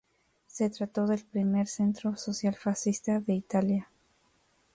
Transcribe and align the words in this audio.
Se 0.47 0.67
trató 0.71 1.05
del 1.05 1.23
primer 1.23 1.67
centro 1.67 2.17
social 2.17 2.55
fascista 2.55 3.19
de 3.19 3.33
Italia. 3.35 3.91